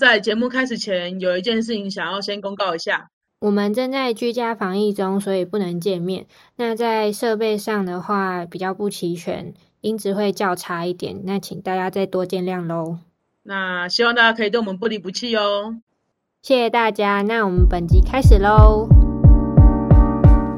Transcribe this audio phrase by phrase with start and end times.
[0.00, 3.10] 在节目开始前，有一件事情想要先公告一下。
[3.38, 6.26] 我们正在居家防疫中，所以不能见面。
[6.56, 11.20] 那在设备上的话，比较不齐全，音质会较差一点。
[11.22, 12.98] 那请大家再多见谅喽。
[13.44, 15.76] 那希望大家可以对我们不离不弃哦。
[16.42, 17.22] 谢谢大家。
[17.22, 18.88] 那我们本集开始喽。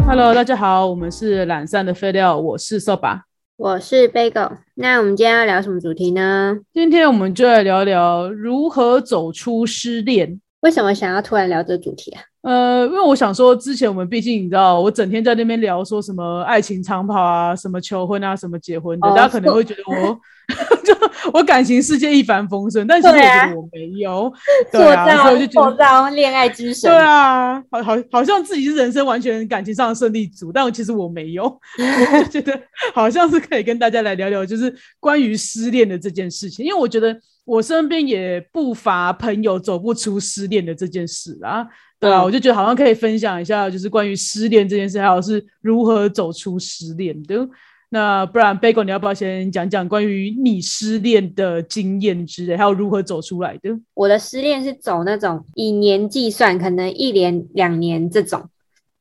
[0.07, 3.27] Hello，大家好，我们是懒散的废料，我是扫把。
[3.59, 4.59] 我是 Bagel。
[4.75, 6.59] 那我们今天要聊什么主题呢？
[6.75, 10.39] 今天我们就来聊聊如何走出失恋。
[10.61, 12.21] 为什么想要突然聊这主题啊？
[12.47, 20.17] 呃，因为我想说，之前我们毕竟你知道，我整天在那边聊说什么爱情长跑啊，什么求婚啊，什么结婚的，哦大家可能会觉得我
[20.87, 20.95] 就
[21.33, 24.33] 我感情世界一帆风顺，但其实我觉得我没有，
[24.71, 26.11] 对啊，所以我就觉得。
[26.11, 26.89] 恋爱之神。
[26.89, 31.45] 对啊，好好好像自己是人生完全感情上的胜利组，但其实我没有，
[32.15, 32.57] 我就觉得
[32.95, 37.13] 好像是可以跟大家来聊聊，就是关于失恋的这件事情，因为我觉得
[37.47, 41.67] 我身边也不乏朋友走不出失恋的这件事啊，
[41.99, 47.49] 对啊，嗯我就觉得好像可以分享一下，就是关于失恋这件事，还有是如何走出失恋的。
[47.89, 53.71] 那不然，Bagel，你要不要先讲讲关于你失恋的经验之类，还有如何走出来的？
[53.95, 58.51] 我的失恋是走那种以年计算，可能一年、两年这种，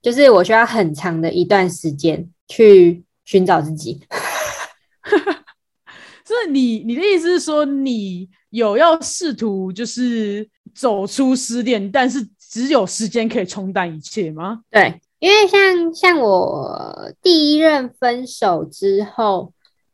[0.03, 3.99] 就是我需要很长的一段时间去寻找自己。
[6.23, 14.61] 所以你你的意思是说，你有要试图就是走出失恋，但是只有时间可以冲淡一切吗？
[14.71, 19.51] 对，因为像像我第一任分手之后，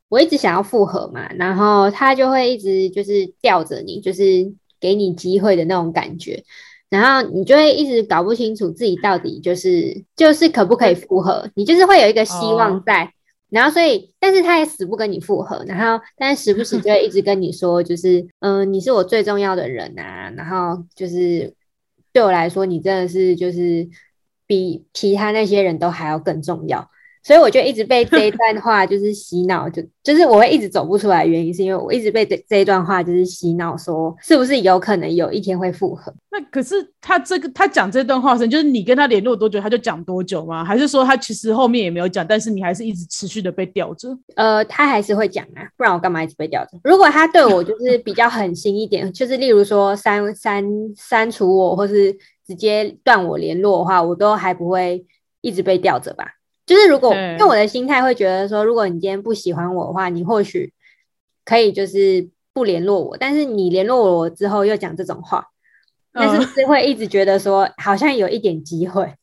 [0.09, 6.44] 我一直想要复合嘛，然后他就会一直就是吊着你，就是给你机会的那种感觉，
[6.90, 13.12] 然后你就会一直搞不清楚自己到底就是就是可不可以复合，你就是会有一个希望哦在。
[13.52, 21.53] 然后，所以，但是他也死不跟你复合，然后，但是时不时就会一直跟你说，就是，嗯、你是我最重要的人啊，然后就是
[22.13, 23.88] 对我来说，你真的是就是
[24.47, 26.89] 比其他那些人都还要更重要，
[27.23, 36.12] 所以我就一直被这一段话就是洗脑，就就是我会一直走不出来，原因是因为我一直被这这一段话就是洗脑，说是不是有可能有一天会复合？
[36.31, 40.66] 那可是他这个他讲这段话时，就是你跟他联络多久，他就讲多久吗？
[40.66, 44.09] 还是说他其实后面也没有讲，但是你还是一直持续的被吊着？
[44.35, 46.79] 呃，他还是会讲啊，不然我干嘛一直被吊着？
[46.84, 50.66] 如果他对我就是 比较狠心一点，就是例如说删删
[50.97, 52.12] 删除我，或是
[52.47, 55.06] 直接断我联络的话，我都还不会
[55.41, 56.25] 一直被吊着吧。
[56.72, 60.72] 就是如果对因为我的心态会觉得说，如果你今天不喜欢我的话，你或许
[61.44, 65.46] 可以就是不联络我，但是你联络我之后又讲这种话，
[66.14, 69.14] 那是是会一直觉得说好像有一点机会？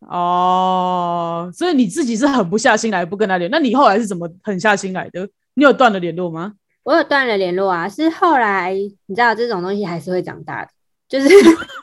[0.00, 5.26] 哦，所以你自己是狠不下心来不跟他联，那你后来是怎么狠下心来的？
[5.54, 6.52] 你有断了联络吗？
[6.82, 8.74] 我有断了联络啊，是后来
[9.06, 10.70] 你知道这种东西还是会长大的，
[11.08, 11.28] 就是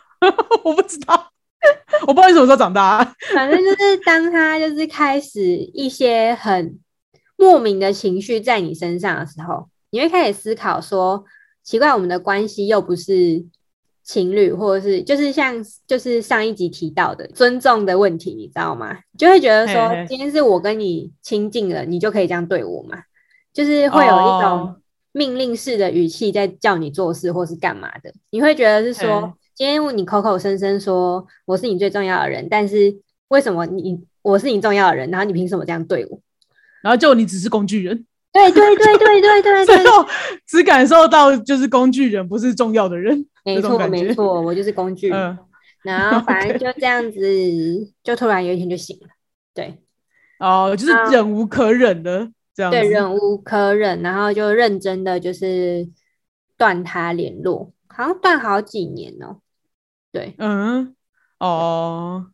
[0.64, 1.33] 我不知道，
[2.08, 3.16] 我不知道你什么时候长大、啊。
[3.34, 6.80] 反正就是当他就是开始一些很
[7.38, 11.24] 莫名的情绪在你身上的时候，你会开始思考说，
[11.64, 13.44] 奇怪，我们的关系又不是
[14.04, 15.56] 情侣，或者是就是像
[15.88, 18.98] 就是上一集提到的尊重的问题，你知道吗？
[19.18, 22.98] 就会觉得说嘿嘿，今天是我跟你亲近了，你就可以这样对我嘛？
[23.54, 24.82] 就是会有一哦种
[25.12, 32.96] 命令式的语气在叫你做事或是干嘛的，你会觉得是说嘿，今天你口口声声说我是你最重要的人，但是
[33.28, 36.20] 为什么你我是你重要的人，然后你凭什么这样对我？
[36.82, 40.06] 然后就你只是工具人，对对对对对对对， 最后
[40.48, 45.18] 只感受到就是工具人不是重要的人，没错没错，我就是工具人。
[45.18, 45.38] 嗯，
[45.84, 47.20] 然后反正就这样子，
[48.04, 49.08] 就突然有一天就醒了，
[49.54, 49.78] 对
[50.40, 52.80] 哦，就是啊忍无可忍的这样子。
[52.80, 55.88] 对，忍无可忍，然后就认真的就是
[56.58, 59.38] 断他联络，好像断好几年哦。
[60.14, 60.96] 对，嗯，
[61.40, 62.28] 哦，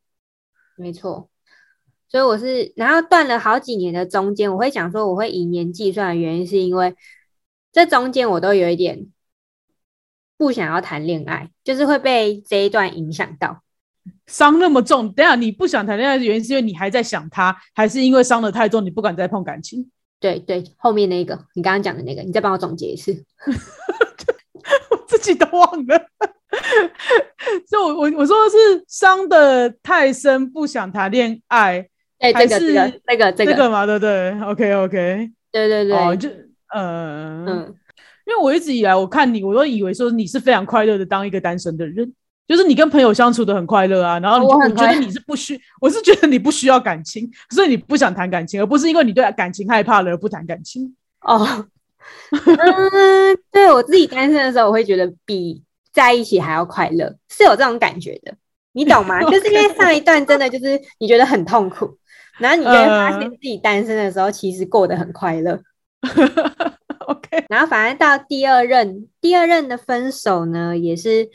[0.76, 1.30] 没错。
[2.10, 6.94] 所以我是，然后断了好几年的中间，我会想说我会以年计算的原因，是因为
[7.72, 9.08] 这中间我都有一点
[10.38, 13.64] 不想要谈恋爱，就是会被这一段影响到。
[14.28, 19.90] 伤那么重，等下你不想谈恋爱的原因是因为你还在想他，还是因为伤的太重，你不敢再碰感情？
[20.20, 23.24] 对对，后面那个你刚刚讲的那个，你再帮我总结一次。
[25.10, 26.06] 我自己都忘了。
[27.70, 31.88] 就我我我说的是伤的太深，不想谈恋爱，
[32.20, 36.30] 对，还这个这个是这个这个，这个嘛，对不对？OK OK，对对对，哦，就
[36.74, 37.76] 呃，嗯，
[38.26, 42.12] 因为我一直以来我看你，我都以为说你是非常快乐的当一个单身的人，
[42.48, 50.96] 就是你跟朋友相处的很快乐啊，然后你就我我觉得你是不需，我是觉得你不需要感情，所以你不想谈感情，而不是因为你对感情害怕了而不谈感情。
[51.22, 51.66] 哦，
[52.32, 58.34] 嗯，对我自己单身的时候，我会觉得比在一起还要快乐，是有这种感觉的，
[58.74, 59.22] 你懂吗？
[59.30, 61.98] 就是因为上一段真的就是你觉得很痛苦，
[62.40, 65.60] 然后你就会发现自己单身的时候其实过得很快乐。
[67.08, 71.28] OK，然后反而到第二任，第二任的分手呢，也是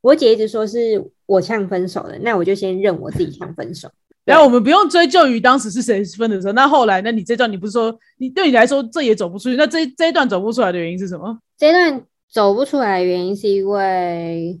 [0.00, 3.90] 我姐一直说是我呛分手的，那我就先认我自己呛分手。
[4.28, 11.38] 然后我们不用追究于当时是谁分的时候，那后来，那你这段你不是说你对你来说这也走不出去，那这这一段走不出来的原因是什么？
[11.56, 14.60] 这段走不出来的原因是因为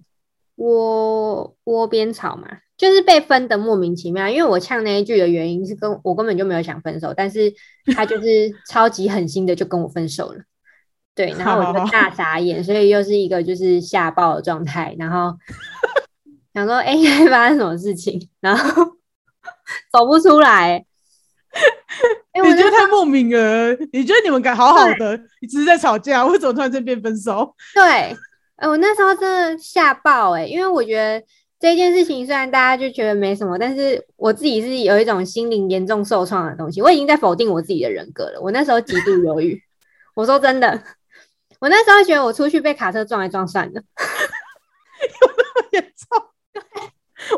[0.56, 2.48] 窝窝边草嘛，
[2.78, 4.26] 就是被分的莫名其妙。
[4.28, 7.52] 因为我呛那一句的原因是跟我根本就没有想分手，但是
[7.94, 10.40] 他就是超级狠心的就跟我分手了。
[11.14, 15.36] 对， 然后我就大傻眼，所以又是一个就是吓爆的状态，然后
[16.54, 18.28] 想说，哎、欸， 发生什么事情？
[18.40, 18.84] 然后
[19.92, 20.84] 走不出来。
[22.32, 23.74] 哎、你觉得太莫名了？
[23.92, 27.54] 你觉得你们敢好好的，你只是在吵架， 为什么突然间变分手？
[27.74, 27.82] 对，
[28.56, 31.24] 哎，我那时候真的吓爆哎、因为我觉得
[31.58, 36.82] 这件事情虽然大家就觉得没什么，但是我自己是有一种心灵严重受创的东西。
[36.82, 38.40] 我已经在否定我自己的人格了。
[38.40, 39.60] 我那时候极度犹豫。
[40.14, 40.82] 我说真的，
[41.60, 43.80] 我那时候觉得我出去被卡车撞一撞算了。
[43.80, 46.22] 有那么严重？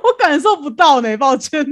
[0.03, 1.65] 我感受不到呢，抱歉。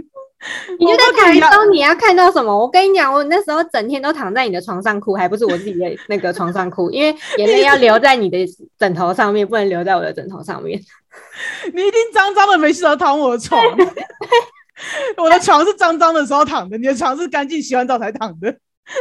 [0.78, 2.56] 你就在台中，你要看到什么？
[2.56, 8.38] 我跟你讲，我那时候整天都躺在你的床上哭，还不是我自己的那个床上哭，因为眼泪要留在你的
[8.78, 10.80] 枕头上面，不能留在我的枕头上面。
[11.72, 13.60] 你一定脏脏的没洗澡躺我的床，
[15.18, 18.54] 我的床是脏脏的时候躺的，你的床是干净洗完澡才躺的，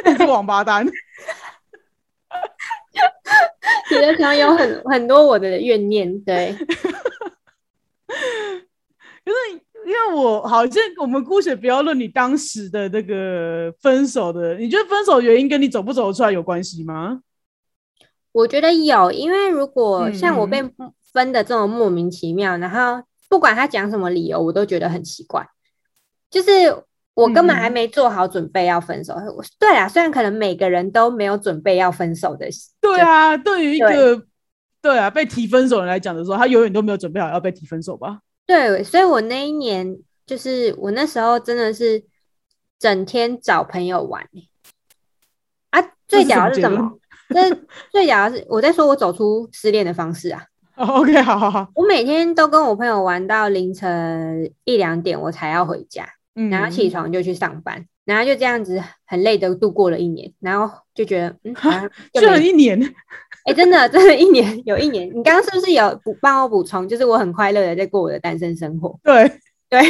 [0.06, 0.86] 你是王八蛋。
[3.92, 6.56] 你的床有很很多我的怨念，对。
[9.26, 9.38] 可是
[9.88, 17.22] 因为我好像我们姑且不要论你当时的那个分手的，你觉得分手原因跟你走不走得出来有关系吗？
[18.34, 25.48] 我觉得有，因为如果像我被嗯分的这么莫名其妙，然后不管他讲什么理由，我都觉得很奇怪。
[26.30, 26.52] 就是
[27.14, 29.14] 我根本还嗯没做好准备要分手。
[29.14, 32.46] 我对啊，虽然可能每个人都没有准备要分手的，
[32.82, 34.22] 对啊，对于一个
[34.82, 38.20] 对啊被提分手人来讲的时候，他永远都没有准备好要被提分手吧？
[38.48, 42.04] 对，所以我那一年就是我那时候真的是
[42.80, 44.50] 整天找朋友玩、欸、
[45.72, 46.98] 啊，最屌的是什么？
[47.30, 50.46] 这最屌的是我在说我走出失恋的方式啊。
[50.76, 61.54] 哦、OK，好好好，我每天都跟我朋友玩到凌晨一两点，我才要回家，嗯然后起床就去上班，然后就这样子很累的度过了一年，然后就觉得嗯，
[62.14, 62.96] 就居没然一年，
[63.48, 65.08] 哎、真的真的，一年有一年。
[65.08, 66.88] 你刚刚是不是有补帮我补充？
[66.88, 69.32] 就是我很快乐的在过我的单身生活，对，
[69.70, 69.82] 对，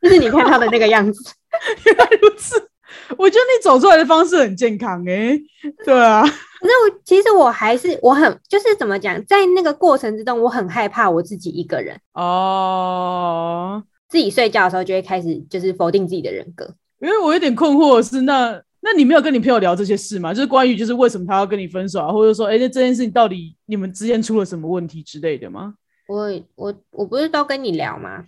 [0.00, 1.22] 就是你看到的那个样子。
[1.84, 2.70] 原来如此。
[3.18, 5.38] 我觉得你走出来的方式很健康哎、
[5.84, 6.22] 对啊，
[6.60, 16.74] 可是我其实我还是我很就是怎么讲，在那个过程之中，我很害怕我自己一个人，哦，自己睡觉的时候就会开始就是否定自己的人格。
[17.00, 20.32] 因为我有点困惑的是，那那你没有跟你朋友聊这些事吗？
[20.32, 25.74] 就是关于就是为什么他要跟你分手啊，或者说，哎、那这件事情到底你们之间出了什么问题之类的吗？
[26.06, 28.22] 我我我不是都跟你聊吗？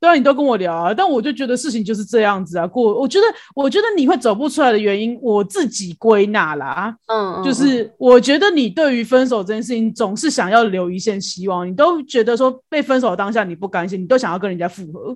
[0.00, 2.66] 对啊，你都跟我聊啊，但我就觉得事情就是这样子啊。
[2.66, 15.14] 过，我觉得，我觉得你会走不出来的原因，我自己归纳啦，嗯，嗯就是我觉得你对于分手这件事情总是想要留一线希望，你都觉得说被分手当下你不甘心，你都想要跟人家复合。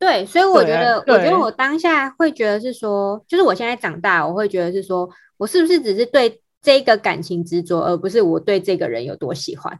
[0.00, 9.78] 对，所以我觉得，我觉得我当下会觉得是说，就是我现在长大，我会觉得是说我是不是只是对这个感情执着，而不是我对这个人有多喜欢。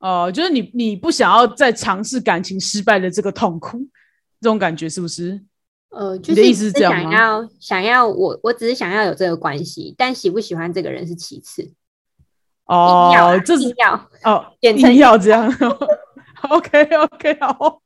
[0.00, 3.78] 哦、就是你你不想要再尝试感情失败的这个痛苦，
[4.40, 5.40] 这种感觉是不是？
[5.90, 11.72] 呃，就是只是这样想要想要我，我只是想要有这个关系，但喜不喜欢这个人是其次。
[12.64, 15.48] 哦，这是要，哦，简称要这样。
[16.50, 17.81] OK OK，好。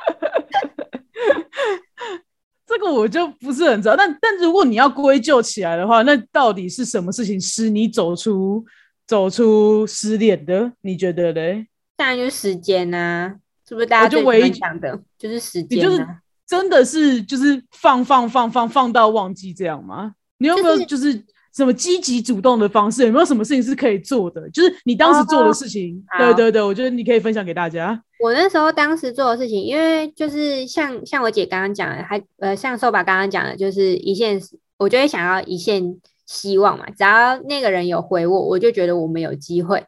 [2.66, 8.64] 这个我就不是很知道，但但如果你要归咎起来的话，那到底是什么事情使你走出
[9.06, 10.72] 走出失恋的？
[10.82, 11.66] 你觉得嘞？
[11.96, 13.34] 当然就是时间呐、
[13.68, 13.86] 是不是？
[13.86, 16.06] 大家我就唯一讲的就是时你就是、
[16.46, 20.14] 真的是就是放放放放放到忘记这样吗？
[20.38, 21.22] 你有没有就是
[21.54, 23.04] 什么积极主动的方式？
[23.06, 24.48] 有没有什么事情是可以做的？
[24.50, 28.00] 就是你当时做的事情，好对对对，我觉得你可以分享给大家。
[28.22, 34.40] 我那时候当时做的事情，因为就是像像我姐刚刚讲的，还呃像瘦吧刚刚讲的，就是一线，
[34.78, 39.84] 我就会想要一线希望嘛，只要那个人有回我，我就觉得我们有机会。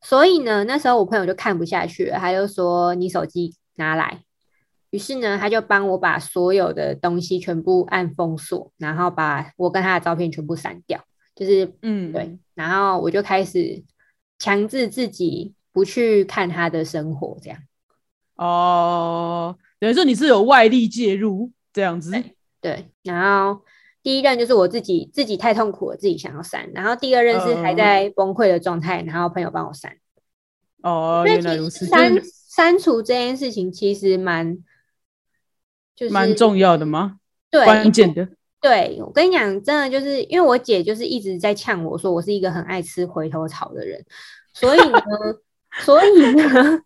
[0.00, 4.20] 所以呢，那时候我朋友就看不下去了，他就说你手机拿来。
[4.94, 13.82] 于是呢，他就帮我把所有的东西全部按封锁，然后把我跟他的照片全部删掉，就是嗯，对，然后我就开始
[14.38, 17.58] 强制自己不去看他的生活这样。
[18.36, 22.12] 哦，等于说你是有外力介入这样子。
[22.60, 23.62] 对，然后
[24.00, 29.96] 第一任就是我自己自己太痛苦了，自己想要删，然后第二任是还在崩溃的状态，然后朋友帮我删。
[30.84, 31.84] 哦，原来如此。
[31.86, 34.56] 删删除这件事情其实蛮，
[35.96, 37.16] 就是蛮重要的吗？
[37.50, 38.28] 对，关键的。
[38.60, 44.02] 对我跟你讲，真的就是因为我姐就是一直在呛我说我是一个很爱吃回头草的人，
[44.54, 44.98] 所以呢，
[45.84, 46.80] 所以呢，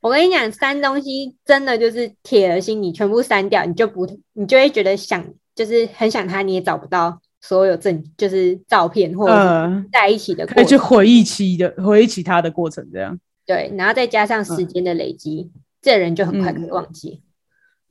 [0.00, 5.24] 我跟你讲，删东西真的就是铁了心，你全部删掉，你就不，你就会觉得想，
[5.56, 13.18] 就是很想他，你也找不到所有证，就是照片或者在一起的，可以去回忆起的，回忆起他的过程，这样。
[13.44, 15.50] 对，然后再加上时间的累积，
[15.82, 17.22] 这人就很快可以忘记。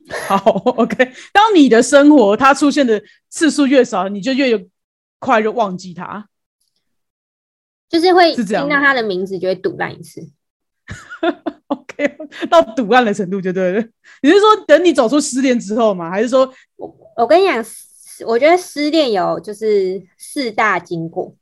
[0.28, 0.38] 好
[0.78, 1.14] ，OK。
[1.32, 4.60] 当你的生活他出现的次数越少，你就越有
[5.20, 6.28] 快就忘记他，
[7.90, 10.22] 就是会听到他的名字就会堵烂一次。
[11.68, 12.18] OK，
[12.52, 13.88] 到堵烂的程度就对了。
[14.22, 16.10] 你是说等你走出失恋之后吗？
[16.10, 17.66] 还是说我我跟你讲，
[18.28, 21.34] 我觉得失恋有就是四大经过。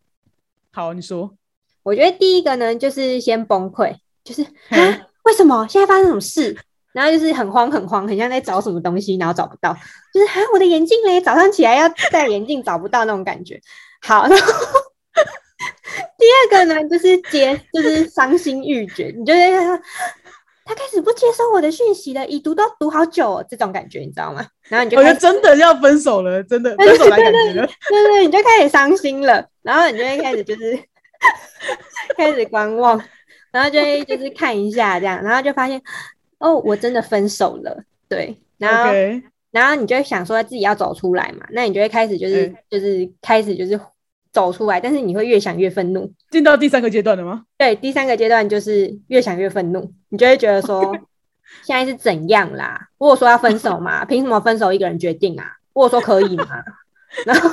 [0.72, 1.36] 好，你说。
[1.84, 6.56] 我觉得第一个呢，就是先崩溃，就是啊，为什么现在发生什么事？
[6.94, 9.74] 然后就是很慌很慌，很像在找什么东西，然后找不到，
[10.14, 13.60] 就是啊，我的眼镜嘞，早上起来要戴眼镜找不到那种感觉。
[14.02, 14.54] 好，然后
[16.18, 19.52] 第二个呢，就是接，就是伤心欲绝，你就得
[20.64, 24.46] 他开始不接收我的讯息了，已读都读好久，这种感觉你知道吗？
[24.70, 30.80] 然后你就我觉得真的要分手了，真的 分手来感觉了，对对，你就开始伤心了，然后你就会开始就是。
[32.18, 33.00] 开始观望，
[33.52, 35.80] 然后就会就是看一下这样，然后就发现
[36.42, 38.92] 哦，我真的分手了，对，然后
[39.52, 43.80] 然后你就会想说自己要走出来嘛，那你就会开始就是就是开始就是
[44.34, 47.46] 走出来，但是你会越想越愤怒，进到第三个阶段了吗？
[47.58, 50.98] 对，第三个阶段就是越想越愤怒，你就会觉得说
[51.64, 52.90] 现在是怎样啦？
[52.98, 55.46] 如果说要分手嘛， 凭什么分手一个人决定啊？
[55.74, 56.48] 如果说可以吗，
[57.26, 57.50] 然后。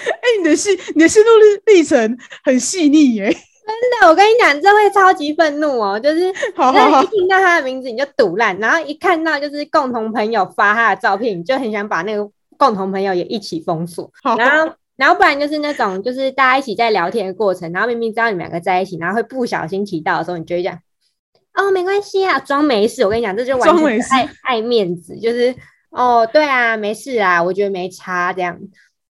[0.00, 3.36] 哎，你的心，你的心路历历程很细腻耶！
[3.68, 6.00] 真的，我跟你讲，这会超级愤怒哦。
[6.00, 14.10] 就是，一听到他的名字你就堵烂，然后一看到就是共同朋友发他的照片，你就很想把那个共同朋友也一起封锁。
[14.38, 20.74] 然后，然后不然就是那种，就是大家一起在聊天的过程，然后明明知道你们两个在一起，然后会不小心提到的时候，你就会讲
[21.52, 25.54] ：“哦，没关系啊，装没事。”我跟你讲，这就完全爱爱面子，就是
[25.90, 28.58] 哦，对啊，没事啊，我觉得没差这样。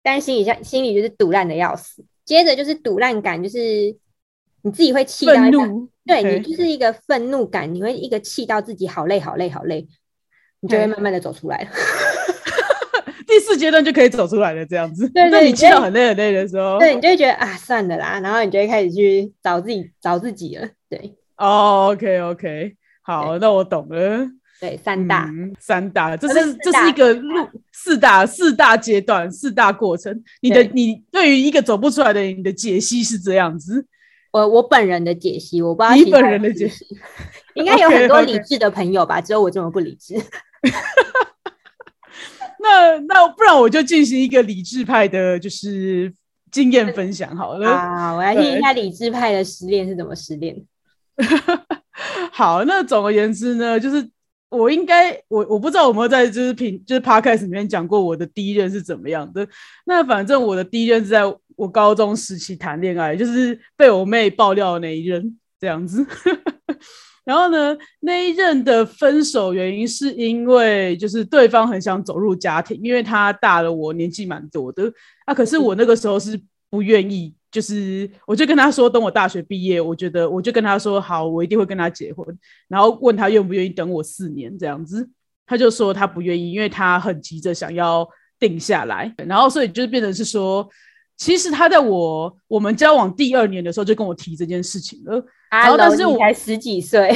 [0.03, 3.95] 但心里像心里就是堵烂的要死，接着就是堵烂感，就是
[4.63, 5.33] 你自己会气到，
[6.05, 9.87] 对你就是一个愤怒感，你会一个气到自己好累好累好累，
[10.59, 11.69] 你就会慢慢的走出来了。
[13.27, 15.07] 第四阶段就可以走出来了，这样子。
[15.09, 20.67] 对那，你气到很累很累的时候，对你就会觉得啊，算了啦，然后你就会开始去找自己找自己了。
[20.89, 24.27] 对，哦，OK OK，好，那我懂了。
[24.59, 25.27] 对，三大，
[25.59, 30.23] 三大，这是这是一个路，四大四大阶段，四大过程。
[30.41, 33.85] 你的你对于一个走不出来的你的解析是这样子。
[34.31, 36.85] 我我本人的解析，我不知道你本人的解析，
[37.55, 39.21] 应该有很多理智的朋友吧？
[39.21, 40.15] 只有我这么不理智。
[42.59, 46.13] 那那不然我就进行一个理智派的，就是
[46.51, 47.67] 经验分享好了。
[47.69, 50.55] 啊，我来听一下理智派的失恋是怎么失恋。
[52.31, 54.09] 好，那总而言之呢，就是。
[54.51, 59.47] 我应该，我我不知道有没有在就是平就是 podcast 里面讲过我的第一任是怎么样的。
[59.85, 61.21] 那反正我的第一任是在
[61.61, 66.03] 我高中时期谈恋爱，就是被我妹爆料的那一任这样子。
[67.23, 74.91] 然后呢，那一任的分手原因是因为就是对方很想走入家庭，因为他大了我年纪蛮多的
[75.25, 75.33] 啊。
[75.35, 76.41] 可是我那个时候是
[76.71, 77.35] 不愿意。
[77.51, 82.25] 就是，我就跟他说，等我大学毕业，我觉得我就跟他说，好，我一定会跟他结婚。
[82.69, 85.07] 然后问他愿不愿意等我四年这样子，
[85.45, 88.07] 他就说他不愿意，因为他很急着想要
[88.39, 89.13] 定下来。
[89.27, 90.65] 然后所以就变成是说，
[91.21, 95.23] 其实他在我我们交往第二年的时候就跟我提这件事情了。
[95.51, 97.15] 然后但是我才十几岁。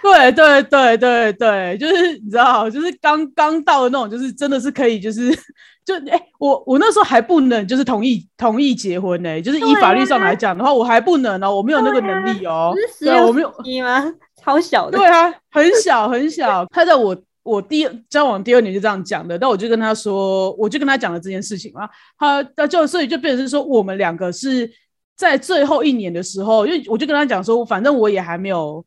[0.00, 5.36] 对对对对对，就是你知道，就是刚刚到的那种，就是真的是可以，就是
[5.84, 14.14] 就哎，我我那时候还不能就是同意同意结婚呢，就是以法律上来讲的话，我还不能哦，我没有那个能力哦，对，我没有你吗？
[14.40, 16.64] 超小的，对啊，很小很小。
[16.70, 24.68] 他在我我第交往第二年就这样讲的，但我就跟他说，我就跟他讲了这件事情嘛，他那就所以就变成是说，我们两个是
[25.16, 28.84] 在最后一年的时候，因为我就跟他讲说，反正我也还没有。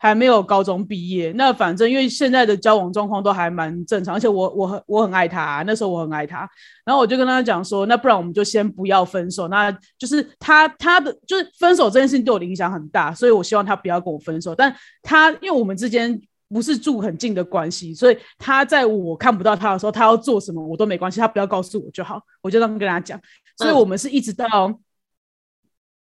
[0.00, 1.32] 还没有高中毕业。
[1.32, 6.48] 那反正因为现在的交往状况都还蛮正常，而且我我很我很爱他，那时候我很爱他，
[6.84, 9.48] 然后我就跟他讲说，那不然我们就先不要分手。
[9.48, 14.54] 那就是他他的就是分手这件事情对我的影响很大，所以我希望他不要跟我分手。
[14.54, 14.72] 但
[15.02, 16.16] 他因为我们之间
[16.48, 23.20] 不是住很近的关系，所以他在我看不到他的时候，他要做什么我都没关系，他不要告诉我就好，我就这样跟他讲。
[23.56, 24.80] 所以我们是一直到。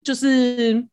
[0.03, 0.87] 就是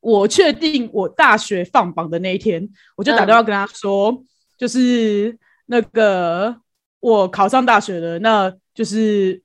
[0.00, 4.24] 我确定我大学放榜的那一天，我就打电话跟他说，
[4.56, 6.58] 就是那个
[7.00, 9.42] 我考上大学了，那就是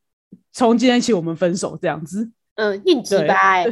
[0.54, 2.32] 从今天起我们分手这样子。
[2.54, 3.66] 嗯，硬直白。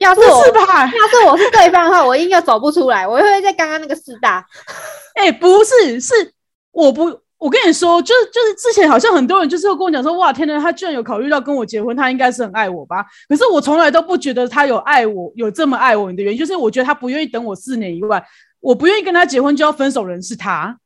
[0.00, 4.44] 要是我，要是我是对方的话，我应该走不出来，我会在刚刚那个四大。
[5.14, 6.12] 哎，不是，是
[6.72, 7.20] 我不。
[7.40, 13.02] 我跟你说，就是就是之前好像很多人就是会跟我讲说，哇，天哪，他居然有考虑到跟我结婚，他应该是很爱我吧？
[13.30, 18.22] 可是我从来都不觉得他有爱我，有这么爱我的原因，就是我觉得他不愿意等我四年以外，
[18.60, 20.76] 我不愿意跟他结婚就要分手人是他，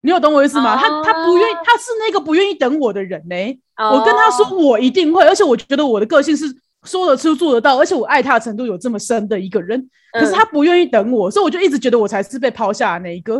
[0.00, 0.76] 你有懂我意思吗？
[0.76, 3.36] 他他不愿意，他是那个不愿意等我的人呢。
[3.76, 6.46] 我跟他说我一定会，而且我觉得我的个性是。
[6.84, 13.36] 说得出做得到，而且我爱他的程度有这么深的一个人，可是他不愿意等我，所以我就一直觉得我才是被抛下的那一个。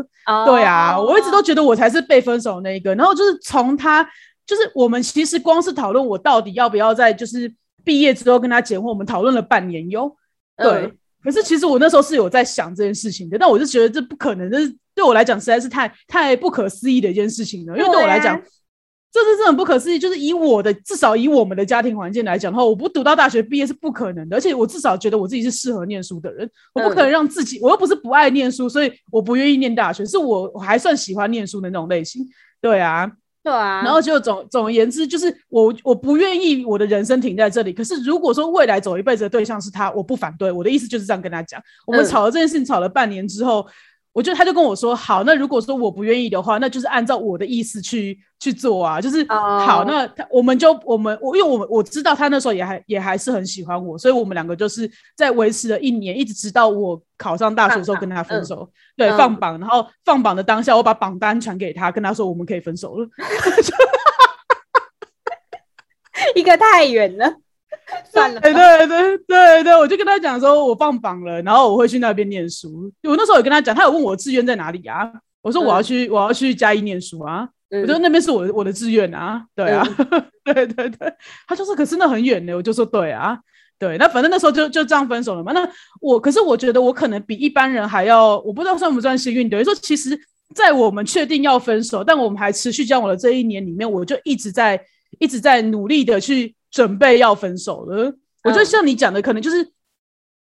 [0.47, 2.95] 对啊，我一直都觉得我才是被分手那一个。
[2.95, 4.09] 然后就是从他，
[4.47, 7.53] 就是我们其实光是讨论我到底要不要在就是
[7.85, 10.15] 毕业之后跟他结婚，我们讨论了半年哟。
[10.57, 10.93] 对，
[11.25, 18.41] 可是其实我那时候是有在想这件事情的，但我就觉得这不可能，这是对我来讲实在是太太不可思议的一件事情了，因为对我来讲。
[19.13, 24.39] 这是这很不可思议，就是以我的至少以我们的家庭环境来讲的话，我不读到大学毕业是不可能的。
[24.39, 32.27] 而且我至少觉得我自己是适合念书的人，我不可能让自己，我又不是不爱念书，所以我不愿意念大学，是我我还算喜欢念书的那种类型。
[32.59, 33.07] 对啊，
[33.43, 33.83] 对啊。
[33.83, 37.71] 然后就总总而言之，就是我我不愿意我的人生停在这里。
[37.71, 40.51] 可是如果说未来走一辈子的对象是他，我不反对。
[40.51, 41.63] 我的意思就是这样跟他讲。
[41.87, 43.67] 我们吵了这件事情，吵了半年之后。
[44.13, 63.09] 我就他就跟我说好，那如果说我不愿意的话，那就是按照我的意思去去做啊，就是好，那他我们就我们我因为我我知道他那时候也还也还是很喜欢我，所以我们两个就是在维持了一年，一直直到我考上大学的时候跟他分手，对，放榜，然后放榜的当下，我把榜单传给他，跟他说我们可以分手了，
[66.37, 67.37] 一个太远了。
[68.13, 72.93] 算了，对对对对对，我就跟他讲说，我放榜了，然后我会去那边念书。
[73.03, 75.11] 我那时候有跟他讲，他有问我志愿在哪里啊？
[75.41, 77.49] 我说我要去，我要去嘉义念书啊。
[77.71, 79.83] 我说那边是我我的志愿啊，对啊，
[80.45, 81.13] 对对对。
[81.49, 83.39] 他就说可是那很远呢，我就说对啊，
[83.79, 83.97] 对。
[83.97, 85.53] 那反正那时候就就这样分手了嘛。
[85.53, 85.67] 那
[86.01, 89.49] 我可是我觉得我可能比一般人还要，我不知道算不算幸运。
[89.49, 90.19] 等于说，其实，
[90.55, 94.79] 在我们确定要分手，但我们还持续交往的这一年里面，我就一直在
[95.19, 96.55] 一直在努力的去。
[96.73, 99.71] 准备要分手了，我觉得像你讲的，可能就是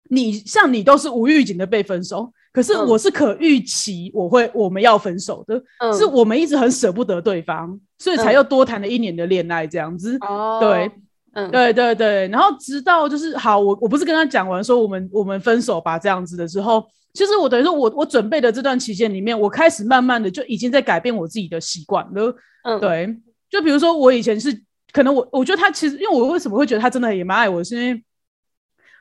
[0.09, 5.61] 你像你都是无预警的被分手，可是我是可预期我会我们要分手的，
[5.95, 10.17] 是我们一直很舍不得对方，所以才又多谈了一年的恋爱这样子。
[10.21, 10.91] 哦，对，
[11.33, 16.83] 嗯，对对对，然后直到就是好，我我不是跟他讲完说我们我们分手吧这样子的时候，
[17.13, 22.35] 其实我等于说我我准备的这段期间里面，我开始慢慢的就已经在改变我自己的习惯了。
[22.63, 23.15] 嗯，对，
[23.47, 24.59] 就比如说我以前是。
[24.95, 28.01] 可能我我觉得他其实，因为我为什么会觉得他真的也蛮爱我，是因为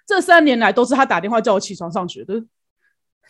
[0.04, 2.34] 这三年来都是他打电话叫我起床上学的，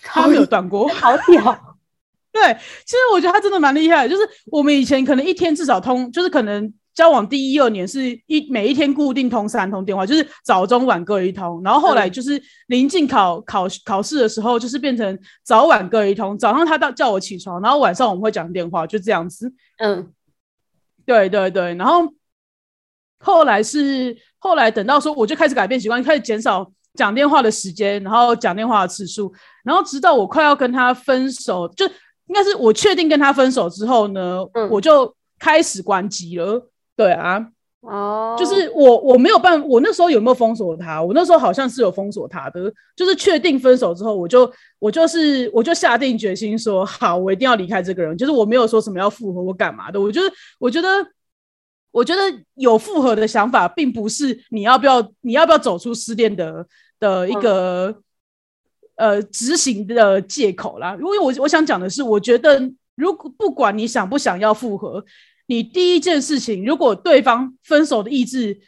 [0.03, 1.77] 他没有断过， 好屌。
[2.33, 19.53] 对，其实我觉得他真的蛮厉害，就是我们以前可能一天至少通，就是可能交往第一二年是一每一天固定通三通电话，就是早中晚各一通，然后后来就是临近考考考试的时候，就是变成早晚各一通，早上他到叫我起床，然后晚上我们会讲电话，就这样子。
[19.77, 20.11] 嗯，
[21.05, 22.14] 对对对，然后。
[23.18, 29.33] 后来是后来等到说我就开始改变习惯，开始减少讲电话的时间，然后讲电话的次数，
[29.64, 36.70] 然后直到我快要跟他分手，就应该是我确定跟他分手之后呢，我就开始关机了。
[36.96, 37.44] 对啊，
[37.81, 41.03] 哦，就是我我没有办，我那时候有没有封锁他？
[41.03, 50.27] 我那时候好像是有封锁他的，就是确定分手之后，我就我就是我就下定决心说好，我一定要离开这个人，就是我没有说什么要复合我干嘛的，我觉得
[50.59, 50.88] 我觉得。
[51.94, 52.20] 我觉得
[52.57, 56.66] 有复合的想法，并不是你要不要你要不要走出失恋的
[56.98, 57.96] 的一个
[58.96, 60.96] 呃执行的借口啦。
[60.98, 62.61] 因为我我想讲的是，我觉得
[62.96, 65.04] 如果不管你想不想要复合，
[65.46, 68.59] 你第一件事情，如果对方分手的意志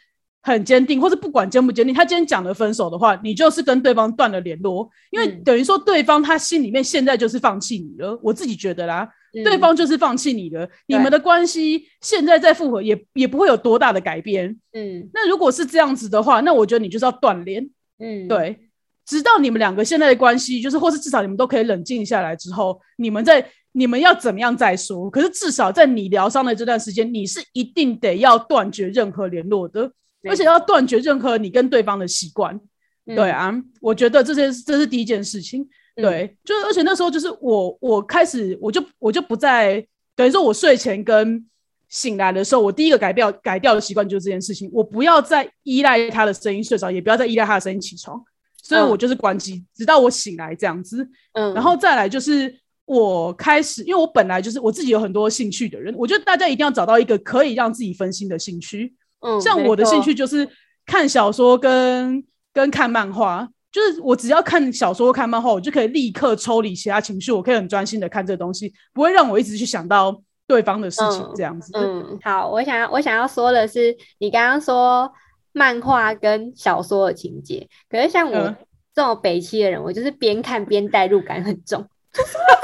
[0.41, 8.17] 很坚定，或是不管坚不坚定，他今天讲了分手的话，你就是跟对方断了联络，因为等于说对方他心里面现在就是放弃你了。
[8.23, 9.09] 我自己觉得啦。
[9.43, 14.57] 对方就是放弃你的，你们的关系现在再复合也也不会有多大的改变。
[14.73, 17.69] 嗯，那如果是这样子的话，那我觉得你就是要断联。
[17.99, 18.57] 嗯，对，
[19.05, 25.09] 直到你们两个现在的关系，就是或是至少你们都可以冷静下来之后，你们在你们要怎么样再说。
[25.09, 29.91] 可是至少在你疗伤的这段时间，你是一定得要断绝任何联络的，
[30.27, 32.59] 而且要断绝任何你跟对方的习惯。
[33.05, 35.67] 对啊，我觉得这些这是第一件事情。
[35.97, 39.83] 对，就是而且那时候就是我我开始我就我就不再
[40.15, 41.43] 等于说我睡前跟
[41.89, 48.23] 醒来的时候，我第一个改掉改掉的习惯就是这件事情，我不要再依赖他的声音睡着，也不要再依赖他的声音起床，
[48.61, 51.09] 所以我就是关机，直到我醒来这样子。
[51.33, 52.55] 嗯，然后再来就是
[52.85, 58.93] 我开始，因为我本来就是我自己有很多兴趣的人，我觉得大家一定要找到一个可以让自己分心的兴趣。
[59.21, 60.47] 嗯，像我的兴趣就是
[60.85, 62.23] 看小说跟。
[62.53, 71.71] 跟看漫画，就是我只要看小说、看漫画，我就可以立刻抽离其他情绪，我可以很专心的看这个东西，不会让我一直去想到对方的事情这样子。
[71.75, 75.07] 嗯，好，我想要我想要说的是，你刚刚说
[75.51, 78.55] 漫画跟小说的情节，可是像我
[78.95, 81.79] 这种北七的人，我就是边看边代入感很重，
[82.11, 82.59] 就是这样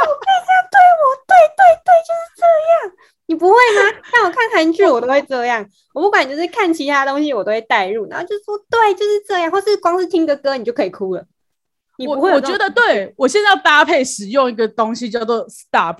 [0.71, 2.91] 对我，对对对，就是这样。
[3.25, 3.99] 你不会吗？
[4.11, 5.65] 像我看韩剧，我都会这样。
[5.93, 9.49] 我不管，就是看其他东西，我都会带入，然后就说对，就是这样。
[9.49, 11.25] 或是光是听个歌，你就可以哭了。
[11.97, 12.31] 你不会？
[12.31, 13.13] 我觉得对。
[13.15, 15.99] 我现在要搭配使用一个东西，叫做 stop。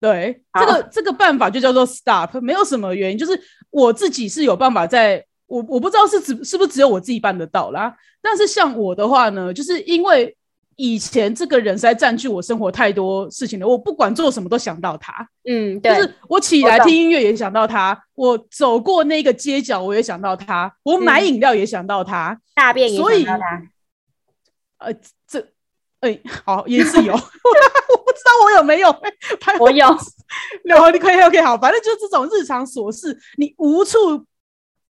[0.00, 2.40] 对，这个这个办法就叫做 stop。
[2.40, 5.24] 没有什么原因，就是我自己是有办法在。
[5.46, 7.94] 我我不知道是只是不是只有我自己办得到啦。
[8.20, 10.35] 但是像我的话呢，就是因为。
[10.76, 15.12] 以前这个人实在占据我生活太多事情了，我不管做什么都想到他。
[15.48, 23.62] 嗯，对，就是我起来听音乐也想到他，我走过那个街角我也想到他，我买饮料也想到他，大便也想到他。
[24.78, 24.92] 呃，
[25.26, 25.42] 这，
[26.00, 28.94] 哎，好也是有， 我不知道我有没有，
[29.58, 29.86] 我有，
[30.64, 34.22] 有你可以 OK 好，反正就是这种日常琐事，你无处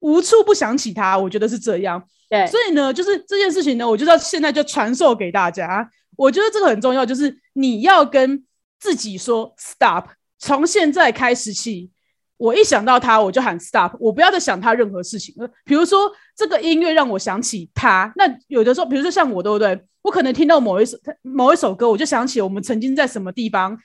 [0.02, 2.04] 无处不想起他，我觉得是这样。
[2.30, 5.90] 对，所以呢，就是这件事情呢，我就要现在就传授给大家。
[6.18, 8.46] 我觉得这个很重要，就是你要跟
[8.80, 10.06] 自己说 stop。
[10.38, 11.90] 从现在开始起，
[12.38, 15.50] 我一想到他，我就喊 stop，我不要再想他任何事情了。
[15.66, 19.80] 比如说这个音乐让我想起他，那有的时候，比如说像我，对不对？
[20.02, 23.78] 我可能听到某一首某一首歌，我就想起我们曾经在什么地方。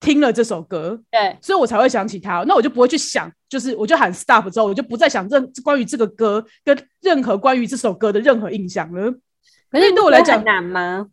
[0.00, 2.44] 听了这首歌，对，所以我才会想起他。
[2.46, 9.12] 那我就不会去想，就是我就喊 stop 之后，我就不再想任关于这个歌跟任何关于这首歌的任何印象了。
[9.70, 11.08] 可是对我来讲难吗？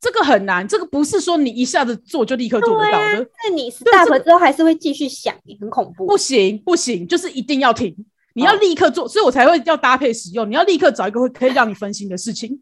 [0.00, 3.26] 这个很难，这个不是说你一下子做就立刻做得到的。
[3.44, 6.06] 那你 stop 之后还是会继续想，很恐怖。
[6.06, 7.94] 不行不行，就是一定要停，
[8.34, 10.50] 你要立刻做，所以我才会要搭配使用。
[10.50, 12.60] 你要立刻找一个会可以让你分心的事情。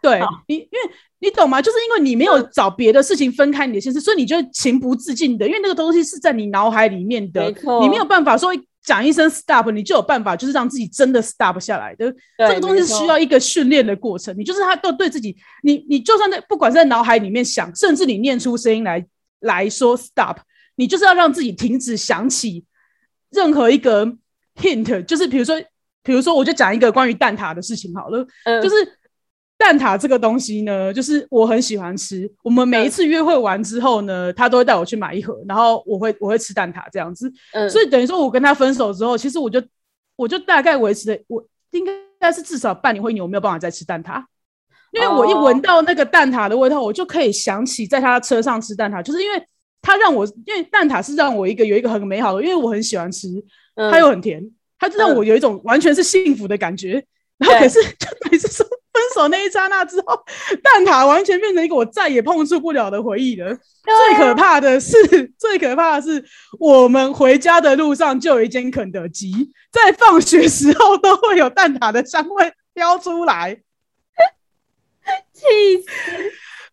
[0.00, 1.60] 对你，因为你懂吗？
[1.60, 8.50] 就是因为你没有找别的事情分开你的心思，所以你就情不自禁的，因为那个东西是在你脑海里面的，你没有办法说
[8.84, 12.14] 讲一声 stop，你就有办法就是让自己真的 stop 下来的。
[12.38, 14.32] 这个东西是需要一个训练的过程。
[14.38, 19.04] 你就是他都对自己，你你就算在不管是在脑海里面想，甚至你念出声音来
[19.40, 20.36] 来说 stop，
[20.76, 22.64] 你就是要让自己停止想起
[23.30, 24.06] 任何一个
[24.54, 25.60] hint，就是比如说，
[26.04, 28.24] 比如说，我就讲一个关于蛋挞的事情好了，
[28.62, 28.76] 就是。
[29.58, 32.30] 蛋挞这个东西呢，就是我很喜欢吃。
[32.44, 37.30] 我们每一次约会完之后呢，他都会带我去买一盒，然后我会我会吃蛋挞这样子。
[37.52, 39.60] 嗯，所以等于说我跟他分手之后，其实我就
[40.14, 41.84] 我就大概维持了，我应
[42.20, 44.22] 该是至少半年或一年我没有办法再吃蛋挞，
[44.92, 49.42] 因为我一闻到那个蛋挞的味道，我就可以想起在他车上吃蛋挞，就是因为
[49.82, 53.28] 他让我，因为蛋挞是让我一个有一个很美好的，因为我很喜欢吃，
[53.90, 54.40] 它又很甜，
[54.78, 57.04] 它就让我有一种完全是幸福的感觉。
[57.38, 58.64] 然后可是 就每次说。
[59.08, 60.22] 分手那一刹那之后，
[60.62, 63.56] 蛋挞完全变成一个我再也碰触不了的回忆了。
[63.84, 66.22] 最可怕的是，最可怕的是，
[66.60, 69.32] 我们回家的路上就有一间肯德基，
[69.72, 73.54] 在放学时候都会有蛋挞的香味飘出来，
[75.32, 75.42] 气
[75.80, 75.90] 死，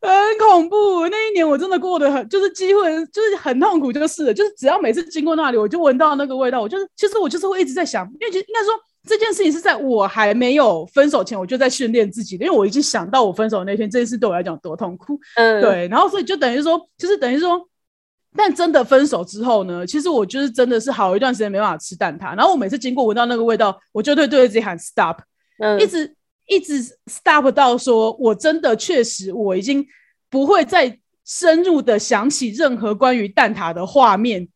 [0.01, 1.07] 很恐怖。
[1.07, 2.81] 那一年我真的过得很，就是几乎
[3.13, 8.73] 就是很痛苦，就是就是只要每次经过那里，我就闻到那个味道，我就是其实我就是会一直在想，因为其实应该说。
[9.05, 15.19] 这件事情是在我还没有分手前，我就在训练自己的，因为我已经想到我分手那天这件事对我来讲多痛苦。
[15.35, 17.61] 嗯，对，然后所以就等于说，就是等于说，
[18.35, 25.17] 但真的分手之后呢，其实我就是真的是好一段时间没办法吃蛋挞，然后我每次经过闻到那个味道，我就对对着自己喊 stop，
[25.59, 26.15] 嗯，一直
[26.47, 29.85] 一直 stop 到说我真的确实我已经
[30.29, 34.47] 不会再深入的想起任何关于蛋挞的画面。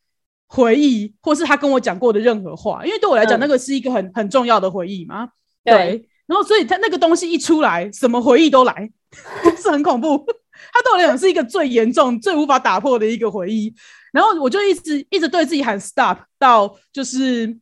[0.52, 5.30] 回忆，或是他跟我讲过的任何话，因为对我来讲，那个是一个很很重要的回忆嘛。
[5.64, 8.90] 对，然后所以他那个东西一出来，什么回忆都来，
[9.62, 10.26] 是很恐怖。
[10.74, 13.74] 他对我来讲是一个最严重、最无法打破的一个回忆。
[14.12, 17.56] 然后我就一直一直对自己喊 stop，到就是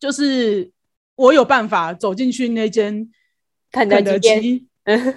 [0.00, 0.70] 就是
[1.14, 3.08] 我有办法走进去那间
[3.70, 4.66] 肯德基，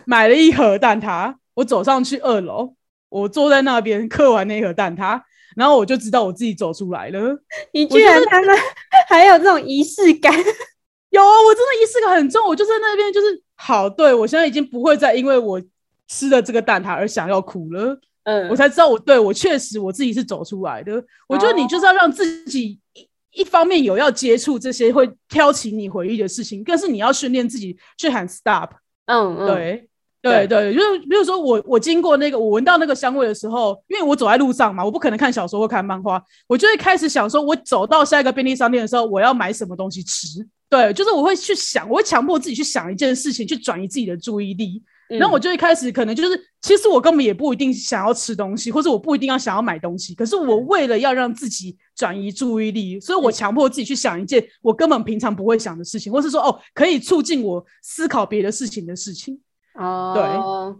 [0.05, 2.75] 买了一盒蛋挞，我走上去二楼，
[3.09, 5.19] 我坐在那边嗑完那盒蛋挞，
[5.57, 7.35] 然后我就知道我自己走出来了。
[7.73, 8.55] 你居然他们
[9.09, 10.31] 还有这种仪式感？
[11.09, 15.59] 有啊，我真的仪式感很重，我就在那边就是好，对我现在已经不会再因为我
[16.07, 17.99] 吃了这个蛋挞而想要哭了。
[18.23, 21.01] 嗯我才知道我对我确实我自己是走出来的。
[21.27, 28.71] 我觉得你就是要让自己一一方面有要接触这些会挑起你回忆的事情，更是你要训练自己去喊 stop。
[29.05, 29.89] 嗯嗯，对。
[30.21, 40.45] 对对，就是比如说我我经过那个我闻到那个香味的时候，因为我走在路上嘛，我不可能看小说或看漫画，我就会开始想说，我走到下一个便利商店的时候，我要买什么东西吃。
[40.69, 44.81] 对，就是我会去想，我会强迫自己去想一件事情，去转移自己的注意力。
[45.09, 59.39] 嗯然后我就会开始，可能就是，其实我根本也不一定想要吃东西，或者我不一定要想要买东西，可是我为了要让自己转移注意力，所以我强迫自己去想一件我根本平常不会想的事情，或是说哦，可以促进我思考别的事情的事情。
[59.77, 60.75] 哦，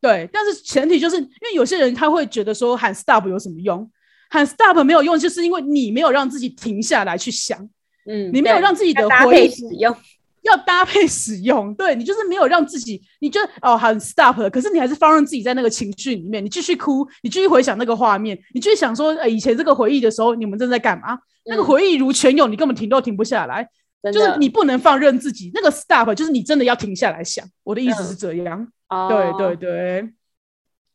[0.00, 3.88] 对，但是前提就是因为有些人他会觉得说喊 stop 有什么用？
[4.30, 7.58] 喊 stop 没有用，就是因为你没有让自己停下来去想，
[8.06, 9.94] 嗯，你没有让自己的回忆配使用，
[10.42, 21.18] 要搭配使用，对你就是没有让自己，你就哦很 stop 了，可是你还是放任自己在那个情绪里面，你继续哭，你继续回想那个画面，你继续想说，呃，以前这个回忆的时候，你们正在干嘛？
[21.44, 23.68] 那个嗯回忆如泉涌，你根本停都停不下来，
[24.10, 27.46] 就是你不能放任自己，那个 stop 就是你真的要停下来想。
[27.62, 30.12] 我的意思是这样，哦对对对。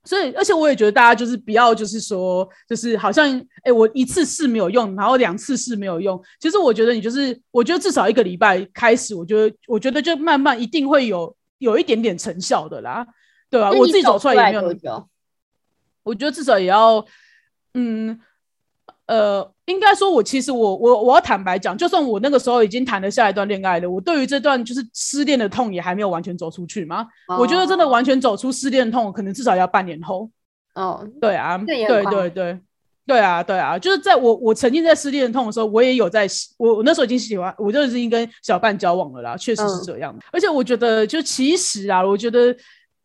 [0.04, 6.18] 所以，而且我也觉得大家就是不要，就是说，就是好像，哎、我一次试没有用，然后两次试没有用。
[6.40, 13.06] 其实我觉得你就是，我觉得至少一个礼拜开始，我觉得，我觉得就慢慢一定会有有一点点成效的啦，
[13.50, 15.10] 对吧、我自己走出来也没有？
[16.04, 17.06] 我觉得至少也要，
[17.74, 18.18] 嗯，
[19.08, 27.06] 呃，应该说，我其实我我我要坦白讲，就算我那个时候已经谈了下一段恋爱了，我对于这段就是失恋的痛也还没有完全走出去嘛。
[27.38, 30.30] 我觉得真的完全走出失恋的痛，可能至少要半年后。
[30.76, 32.60] 哦，对啊，对对对。
[33.06, 40.26] 对啊，对啊，就是在我我曾经在失恋痛的时候，我也有在喜我我那时候已经喜欢，我就已经跟小半交往了啦，确实是嗯这样的。
[40.30, 42.54] 而且我觉得，就其实啊，我觉得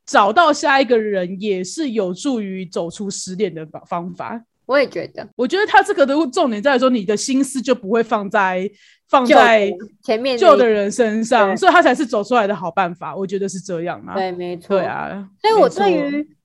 [0.05, 4.43] 找到下一个人也是有助于走出失恋的方方法。
[4.67, 8.71] 我也觉得我觉得他这个的重点在于说，你的心思就不会放在
[9.09, 9.71] 放在
[10.03, 13.15] 前面旧的人身上，所以他才是走出来的好办法。
[13.15, 14.15] 我觉得是这样啊。
[14.15, 14.87] 对，没错，对。
[14.87, 16.37] 啊，所以我对于，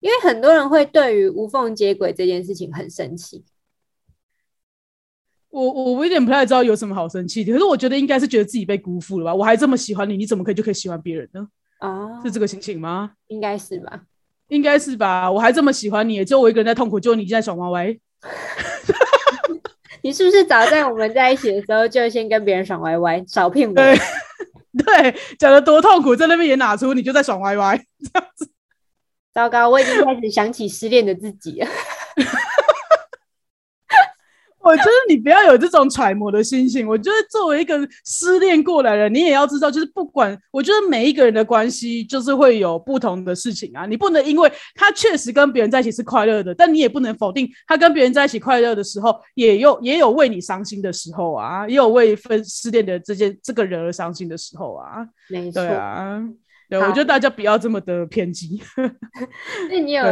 [0.00, 3.44] 因为很多人会对于无缝接轨这件事情很生气，
[5.48, 9.34] 我我我有点不太知道有什么好生气的，可是我觉得应该是觉得自己被辜负了吧？
[9.34, 11.48] 我还这么喜欢你，你怎么可以就可以喜欢别人呢？
[11.78, 13.12] 啊，是这个心情吗？
[13.28, 14.02] 应该是吧？
[14.48, 15.30] 应该是吧？
[15.30, 17.96] 我还这么喜欢你，只有我一个人在痛苦，就你在爽歪歪。
[20.02, 23.74] 你是不是早在我们在一起的时候就先跟别人爽歪歪，少骗我？
[23.74, 23.98] 对
[24.84, 27.82] 对，讲的多痛苦，在那边也拿出你就在爽歪歪。
[29.34, 31.68] 糟糕，我已经开始想起失恋的自己了。
[34.66, 36.86] 我觉得你不要有这种揣摩的心情。
[36.86, 43.86] 我觉得作为一个失恋过来人，你也要知道，就是不管，我觉得每一个人的关系就是会有不同的事情啊。
[43.86, 55.06] 你不能因为他确实跟别人在一起是快乐的，但你也不能否定他跟别人在一起快乐的时候，也有也有为你伤心的时候啊，也有为分失恋的这件这个人而伤心的时候啊。
[55.28, 56.22] 没错对，啊，
[56.68, 58.60] 对，我觉得大家不要这么的偏激。
[59.70, 60.04] 那你有。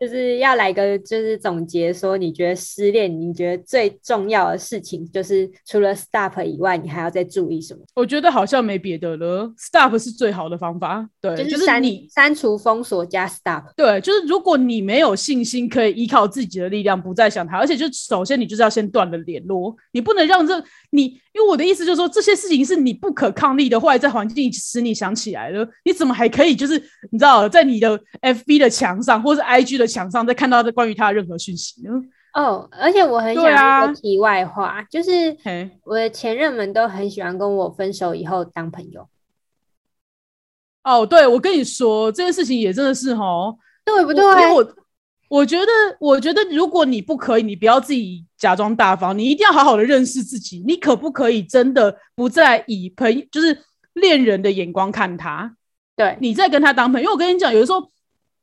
[0.00, 7.80] 就是要来个就是总结，说你觉得失恋，你觉得最重要的事情就是除了 stop 以外，你还要再注意什么？
[7.94, 11.06] 我觉得好像没别的了，stop 是最好的方法。
[11.20, 13.64] 对，就就是是删你删除、封锁加 stop。
[13.76, 26.76] 对，就是如果你没有信心，可以依靠自己的力量，不再想他，而且就首先你就是要先断了联络，你不能让这你，因为我的意思就是说，这些事情是你不可抗力的，坏在环境使你想起来了，你怎么还可以就是
[27.12, 31.90] 你知道，在你的 FB 的墙上或是 IG 的墙上再看到这关于他的任何讯息呢？
[32.32, 35.36] 哦，而且我很想一个题外话，就是，
[35.84, 39.08] 我的前任们都很喜欢跟我分手以后当朋友，
[40.84, 43.24] 哦，对，我跟你说这件事情也真的是哈，
[43.84, 44.24] 对不对？
[44.24, 44.74] 我我
[45.28, 45.66] 我觉得，
[45.98, 50.62] 我觉得如果你不可以，你不要自己假装大方，你一定要好好的认识自己。
[50.66, 53.56] 你可不可以真的不再以朋友就是
[53.94, 55.56] 恋人的眼光看他？
[56.00, 57.04] 对，你在跟他当朋友。
[57.04, 57.80] 因为我跟你讲，有的时候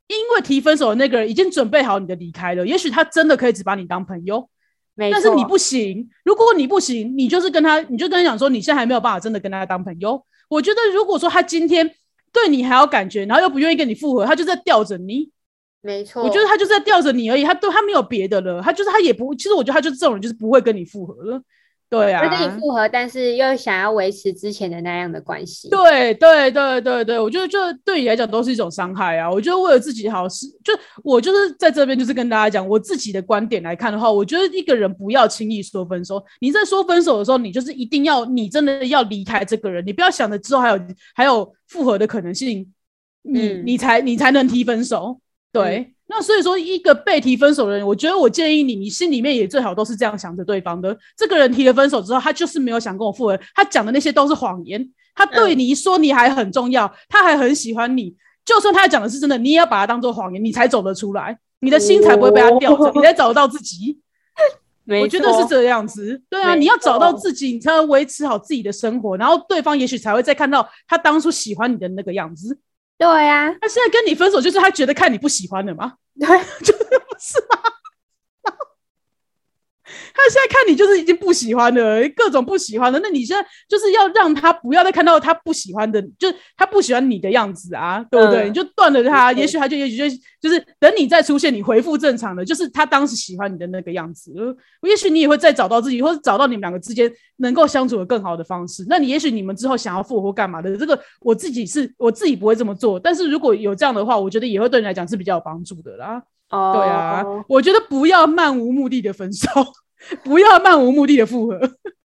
[0.07, 4.47] 因为提分手的那个人已经准备好你的离开了，也许他真的可以只把你当朋友，
[4.95, 6.07] 没但是你不行。
[6.23, 10.23] 如果你不行，你就是跟他，你就跟他讲说，你现在还没有办法真的跟他当朋友。
[10.49, 11.89] 我觉得，如果说他今天
[12.31, 15.29] 对你还有感觉，然后又不愿意跟你复合，他就在吊着你。
[15.81, 21.41] 没错，我觉得他就是在吊着你而已，他对他没有别的了，他就是他也不，其实我觉得他就是这种人，就是不会跟你复合了。
[21.89, 25.69] 对啊，会跟你复合，但是又想要维持之前的那样的关系。
[25.69, 29.31] 对对对对对，我觉得就对你来讲都是一种伤害啊。
[29.31, 30.73] 我觉得为了自己好是，就
[31.03, 36.21] 我就是在这边就是跟大家讲我自己的观点来看的话，我觉得一个人不要轻易说分手。
[36.41, 40.79] 你在说分手的时候，你就是一定要你真的要离开这个人，你不要想着之后还有
[41.15, 42.73] 还有复合的可能性，
[43.21, 45.21] 你、嗯你才你才能提分手。
[45.53, 50.97] 对，那所以说一个被提分手的人，我觉得我建议你，你心里面也最好都是这样想着对方的。
[51.17, 54.89] 这个人提了分手之后，他就是没有想跟我复合，他讲的那些都是谎言。
[55.13, 58.15] 他对你说你还很重要，他还很喜欢你，
[58.45, 63.99] 就算他讲的是真的，你也要把它当做谎言，你才走得出来，你的心才不会被他吊着，哦你才找得到自己。
[65.01, 72.57] 我觉得是这样子，对啊，你要找到自己，你才能维持好自己的生活，然后对方也许才会再看到他当初喜欢你的那个样子。
[72.97, 75.93] 对啊，他现在跟你分手，就是他觉得看你不喜欢了吗？
[76.19, 76.27] 对，
[76.65, 77.59] 就是不是吗？
[80.17, 82.99] 他现在看你就是已经不喜欢了，各种不喜欢了。
[83.03, 88.47] 那你现在就是要让他不要再看到他不喜欢的，就是他不喜欢你的样子啊，对不对？
[88.47, 94.33] 嗯你就断了他，也许他就也许就就是等你再出现，你回复正常的，就是他当时喜欢你的那个样子。
[94.35, 94.55] 呃
[94.87, 98.85] 也许你也会再找到自己，或者找到你们两个之间能够相处的更好的方式。
[98.87, 106.23] 那你也许你们之后想要复合或干嘛的，这个我自己是我自己不会这么做，但是如果有这样的话，我觉得也会对你来讲是比较有帮助的啦。
[106.49, 109.49] 哦，对啊，我觉得不要漫无目的的分手，
[110.23, 111.59] 不要漫无目的的复合。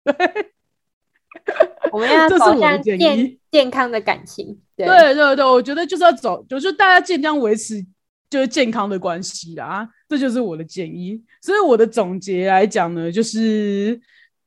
[1.93, 4.61] 我们要走向健健康的感情。
[4.77, 7.85] 对，对对对，我觉得就是要走，就是大家尽量维持
[8.29, 11.23] 就是健康的关系啦，这就是我的建议。
[11.41, 13.99] 所以我的总结来讲呢，就是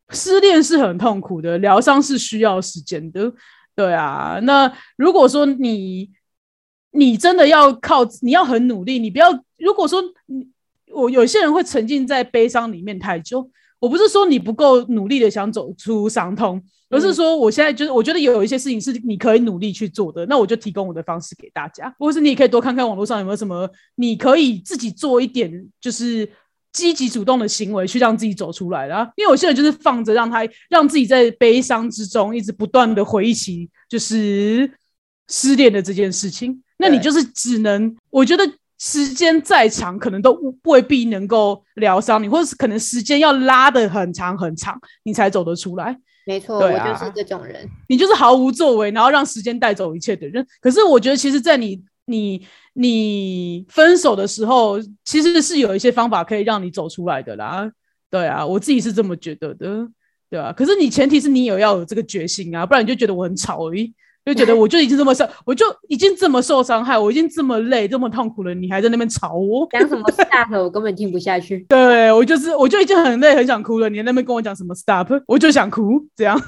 [0.09, 3.33] 失恋是很痛苦的，疗伤是需要时间的。
[3.75, 6.11] 对啊，那如果说你
[6.91, 10.47] 你真的要靠，你要很努力，你不要如果说你
[10.93, 13.49] 我有些人会沉浸在悲伤里面太久，
[13.79, 26.29] 我不是说你不够努力的想走出伤痛，而是说我现在就是我觉得有一些事情是你可以努力去做的，那我就提供我的方式给大家，或是你也可以多看看网络上有没有什么你可以自己做一点就是。
[26.73, 34.71] 积极主动的行为去让自己走出来啦，因为有些人就是放着让他让自己在悲伤之中一直不断的回忆起就是
[35.27, 38.49] 失恋的这件事情，那你就是只能我觉得
[38.83, 45.95] 时间再长，可能都未必能够疗伤你，或者是可能时间要拉的很长很长，你才走得出来。
[46.25, 47.69] 没错，我就是这种人。
[47.87, 50.43] 你就是毫无作为，然后让时间带走一切的人。
[50.59, 57.69] 可是我觉得，其实，在你你你分手的时候，其实是有一些方法可以让你走出来的啦。
[58.09, 59.87] 对啊，我自己是这么觉得的，
[60.27, 60.51] 对啊。
[60.51, 63.93] 可是你前提是你有要有这个决心啊，不然你就觉得我很吵而已。
[64.23, 69.67] 就觉得我就已经这么受，我就已经这么受伤害，我已经这么累、这么痛苦了，你还在那边吵我。
[69.71, 71.65] 讲什么 stop，我根本听不下去。
[71.67, 73.89] 对我就是，我就已经很累、很想哭了。
[73.89, 76.39] 你在那边跟我讲什么 stop，我就想哭，这样。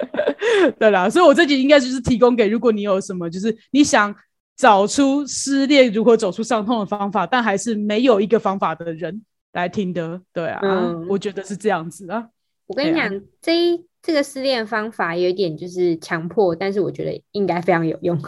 [0.78, 4.14] 对啦，所以我这集应该就是提供给，如果你有什么，就是你想
[4.56, 10.20] 找出失恋如何走出伤痛的方法，但还是没有一个方法的人来听的。
[10.32, 12.26] 对啊，嗯我觉得是这样子啊。
[12.66, 13.08] 我跟你讲，
[13.40, 18.18] 这一这个失恋方法有一点就是强迫，但是我觉得应该非常有用。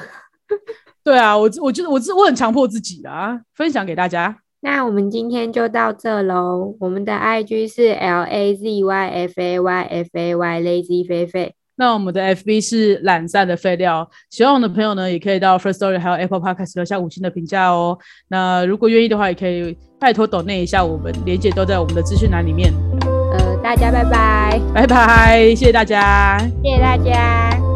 [1.02, 4.36] 对啊，我我觉得我我很强迫自己的啊，分享给大家。
[4.60, 6.76] 那我们今天就到这喽。
[6.80, 11.54] 我们的 IG 是 L A Z Y F A Y F A Y Lazy 菲菲。
[11.76, 17.98] 那我们的 FB 是懒散的废料，喜欢我们的朋友呢，也可以到 First Story 还有 Apple Podcast 留下五星的评价哦。
[18.28, 22.70] 那如果愿意的话，也可以拜托抖内一下我们，链接都在我们的资讯栏里面。
[23.70, 26.37] 呃，大家拜拜，拜拜，谢谢大家。
[26.61, 27.69] 谢谢大家。